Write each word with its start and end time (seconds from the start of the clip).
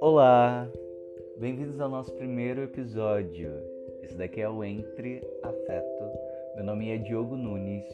Olá, 0.00 0.66
bem-vindos 1.36 1.78
ao 1.78 1.90
nosso 1.90 2.10
primeiro 2.14 2.62
episódio. 2.62 3.50
Esse 4.02 4.16
daqui 4.16 4.40
é 4.40 4.48
o 4.48 4.64
Entre 4.64 5.20
Afeto. 5.42 6.04
Meu 6.56 6.64
nome 6.64 6.88
é 6.90 6.96
Diogo 6.96 7.36
Nunes 7.36 7.84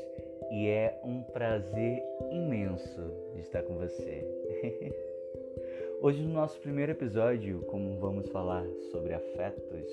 e 0.52 0.68
é 0.68 0.96
um 1.04 1.24
prazer 1.24 2.04
imenso 2.30 3.00
estar 3.36 3.64
com 3.64 3.74
você. 3.74 4.24
Hoje, 6.00 6.22
no 6.22 6.32
nosso 6.32 6.60
primeiro 6.60 6.92
episódio, 6.92 7.62
como 7.62 7.98
vamos 7.98 8.28
falar 8.28 8.64
sobre 8.92 9.12
afetos, 9.12 9.86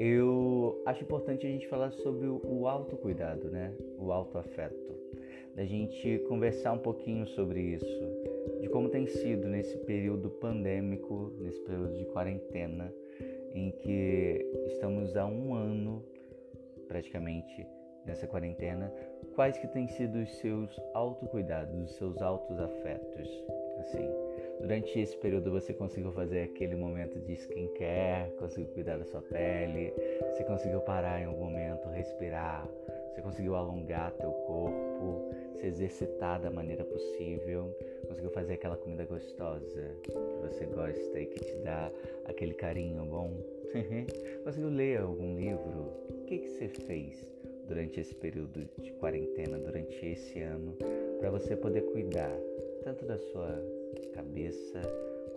eu 0.00 0.82
acho 0.84 1.04
importante 1.04 1.46
a 1.46 1.50
gente 1.50 1.68
falar 1.68 1.92
sobre 1.92 2.26
o 2.26 2.66
autocuidado, 2.66 3.48
né? 3.50 3.72
O 3.98 4.10
autoafeto. 4.10 4.97
Da 5.58 5.64
gente 5.64 6.20
conversar 6.28 6.70
um 6.70 6.78
pouquinho 6.78 7.26
sobre 7.26 7.60
isso, 7.60 8.00
de 8.60 8.68
como 8.68 8.88
tem 8.88 9.08
sido 9.08 9.48
nesse 9.48 9.76
período 9.78 10.30
pandêmico, 10.30 11.32
nesse 11.40 11.60
período 11.62 11.98
de 11.98 12.04
quarentena, 12.04 12.94
em 13.52 13.72
que 13.72 14.46
estamos 14.68 15.16
há 15.16 15.26
um 15.26 15.54
ano 15.54 16.04
praticamente 16.86 17.66
nessa 18.06 18.24
quarentena, 18.28 18.94
quais 19.34 19.58
que 19.58 19.66
têm 19.66 19.88
sido 19.88 20.20
os 20.20 20.30
seus 20.36 20.80
autocuidados, 20.94 21.90
os 21.90 21.96
seus 21.96 22.22
autos 22.22 22.56
afetos, 22.60 23.28
assim. 23.80 24.08
Durante 24.60 24.96
esse 25.00 25.16
período 25.16 25.50
você 25.50 25.74
conseguiu 25.74 26.12
fazer 26.12 26.42
aquele 26.42 26.76
momento 26.76 27.18
de 27.18 27.32
skincare, 27.32 28.30
conseguiu 28.38 28.72
cuidar 28.74 28.96
da 28.96 29.04
sua 29.04 29.22
pele, 29.22 29.92
você 30.30 30.44
conseguiu 30.44 30.78
parar 30.82 31.20
em 31.20 31.24
algum 31.24 31.46
momento, 31.46 31.88
respirar, 31.88 32.64
você 33.12 33.20
conseguiu 33.20 33.56
alongar 33.56 34.12
teu 34.12 34.30
corpo, 34.30 34.87
se 35.60 35.66
exercitar 35.66 36.40
da 36.40 36.50
maneira 36.50 36.84
possível, 36.84 37.74
conseguiu 38.06 38.30
fazer 38.30 38.54
aquela 38.54 38.76
comida 38.76 39.04
gostosa 39.04 39.96
que 40.02 40.12
você 40.40 40.66
gosta 40.66 41.20
e 41.20 41.26
que 41.26 41.40
te 41.40 41.54
dá 41.64 41.90
aquele 42.26 42.54
carinho 42.54 43.04
bom, 43.04 43.36
conseguiu 44.44 44.70
ler 44.70 45.00
algum 45.00 45.36
livro, 45.36 45.92
o 46.10 46.24
que, 46.26 46.38
que 46.38 46.48
você 46.48 46.68
fez 46.68 47.26
durante 47.66 48.00
esse 48.00 48.14
período 48.14 48.68
de 48.80 48.92
quarentena, 48.92 49.58
durante 49.58 49.94
esse 50.06 50.40
ano, 50.40 50.76
para 51.18 51.30
você 51.30 51.56
poder 51.56 51.82
cuidar 51.92 52.34
tanto 52.82 53.04
da 53.04 53.18
sua 53.18 53.62
cabeça, 54.14 54.80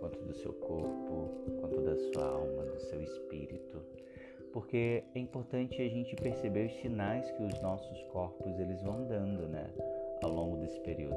quanto 0.00 0.18
do 0.24 0.34
seu 0.34 0.52
corpo, 0.54 1.28
quanto 1.60 1.80
da 1.82 1.96
sua 1.96 2.24
alma, 2.24 2.64
do 2.64 2.80
seu 2.80 3.00
espírito. 3.02 3.80
Porque 4.52 5.02
é 5.14 5.18
importante 5.18 5.80
a 5.80 5.88
gente 5.88 6.14
perceber 6.16 6.66
os 6.66 6.80
sinais 6.80 7.30
que 7.30 7.42
os 7.42 7.60
nossos 7.62 8.02
corpos 8.04 8.58
eles 8.58 8.82
vão 8.82 9.06
dando, 9.06 9.48
né? 9.48 9.70
Ao 10.22 10.30
longo 10.30 10.56
desse 10.56 10.78
período. 10.80 11.16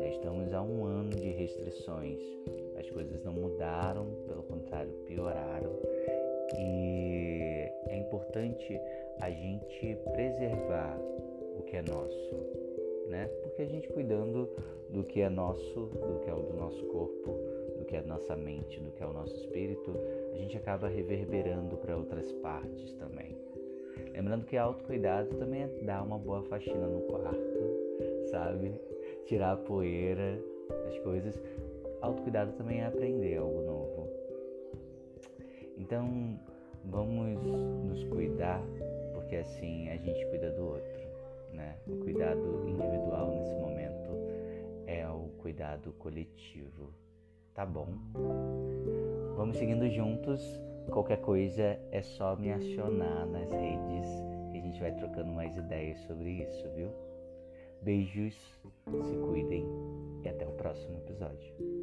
Já 0.00 0.08
estamos 0.08 0.52
há 0.52 0.62
um 0.62 0.84
ano 0.84 1.10
de 1.10 1.30
restrições. 1.30 2.20
As 2.78 2.88
coisas 2.90 3.22
não 3.24 3.32
mudaram, 3.32 4.06
pelo 4.26 4.42
contrário, 4.44 4.92
pioraram. 5.06 5.72
E 6.56 7.68
é 7.88 7.98
importante 7.98 8.80
a 9.20 9.30
gente 9.30 9.96
preservar 10.12 10.96
o 11.58 11.62
que 11.62 11.76
é 11.76 11.82
nosso, 11.82 12.36
né? 13.08 13.26
Porque 13.42 13.62
a 13.62 13.66
gente 13.66 13.88
cuidando 13.88 14.48
do 14.90 15.02
que 15.02 15.20
é 15.20 15.28
nosso, 15.28 15.86
do 15.86 16.20
que 16.22 16.30
é 16.30 16.34
o 16.34 16.42
do 16.42 16.54
nosso 16.54 16.84
corpo, 16.86 17.32
do 17.78 17.84
que 17.84 17.96
é 17.96 17.98
a 17.98 18.02
nossa 18.02 18.36
mente, 18.36 18.78
do 18.80 18.90
que 18.92 19.02
é 19.02 19.06
o 19.06 19.12
nosso 19.12 19.34
espírito, 19.34 19.92
a 20.32 20.36
gente 20.36 20.56
acaba 20.56 20.88
reverberando 20.88 21.76
para 21.76 21.96
outras 21.96 22.30
partes 22.34 22.92
também. 22.94 23.36
Lembrando 24.12 24.46
que 24.46 24.56
autocuidado 24.56 25.34
também 25.36 25.64
é 25.64 25.66
dar 25.82 26.02
uma 26.02 26.18
boa 26.18 26.42
faxina 26.44 26.86
no 26.86 27.00
quarto, 27.02 27.85
sabe? 28.30 28.72
Tirar 29.26 29.52
a 29.52 29.56
poeira 29.56 30.38
das 30.84 30.98
coisas. 31.00 31.40
Autocuidado 32.00 32.52
também 32.52 32.80
é 32.80 32.86
aprender 32.86 33.38
algo 33.38 33.62
novo. 33.62 34.08
Então, 35.78 36.38
vamos 36.84 37.42
nos 37.42 38.04
cuidar, 38.04 38.62
porque 39.14 39.36
assim 39.36 39.88
a 39.88 39.96
gente 39.96 40.24
cuida 40.26 40.50
do 40.50 40.64
outro 40.64 41.06
né? 41.56 41.76
O 41.88 41.96
cuidado 41.96 42.68
individual 42.68 43.34
nesse 43.34 43.54
momento 43.54 44.10
é 44.86 45.08
o 45.08 45.30
cuidado 45.38 45.92
coletivo, 45.94 46.92
tá 47.54 47.64
bom? 47.66 47.88
Vamos 49.36 49.56
seguindo 49.56 49.88
juntos. 49.88 50.40
Qualquer 50.90 51.20
coisa 51.20 51.80
é 51.90 52.00
só 52.00 52.36
me 52.36 52.52
acionar 52.52 53.26
nas 53.26 53.50
redes 53.50 54.06
e 54.52 54.58
a 54.58 54.60
gente 54.60 54.80
vai 54.80 54.92
trocando 54.92 55.32
mais 55.32 55.56
ideias 55.56 55.98
sobre 56.00 56.42
isso, 56.42 56.68
viu? 56.76 56.90
Beijos, 57.82 58.34
se 59.02 59.16
cuidem 59.18 59.64
e 60.24 60.28
até 60.28 60.46
o 60.46 60.52
próximo 60.52 60.96
episódio. 60.98 61.75